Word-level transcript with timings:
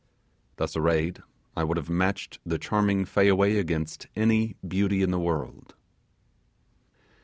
Thus 0.55 0.75
arrayed, 0.75 1.21
I 1.55 1.63
would 1.63 1.77
have 1.77 1.87
matched 1.87 2.39
the 2.43 2.57
charming 2.57 3.05
Fayaway 3.05 3.59
against 3.59 4.07
any 4.15 4.55
beauty 4.67 5.03
in 5.03 5.11
the 5.11 5.19
world. 5.19 5.75